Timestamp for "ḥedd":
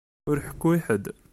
0.85-1.05